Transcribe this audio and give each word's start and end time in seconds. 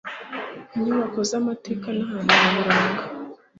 inyubako 0.75 1.19
z'amateka 1.29 1.87
n 1.95 1.99
ahantu 2.05 2.31
nyaburanga 2.39 3.03